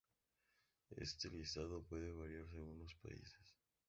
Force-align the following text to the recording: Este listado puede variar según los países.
Este 0.97 1.29
listado 1.29 1.83
puede 1.83 2.11
variar 2.11 2.47
según 2.49 2.79
los 2.79 2.95
países. 2.95 3.55